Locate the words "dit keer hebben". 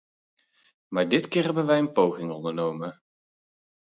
1.09-1.65